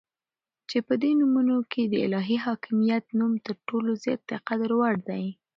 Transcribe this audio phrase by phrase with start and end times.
[0.69, 5.23] چې په دي نومونو كې دالهي حاكميت نوم تر ټولو زيات دقدر وړ دى